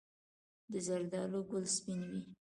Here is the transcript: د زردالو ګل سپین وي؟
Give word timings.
د 0.71 0.73
زردالو 0.85 1.39
ګل 1.49 1.65
سپین 1.75 2.01
وي؟ 2.09 2.21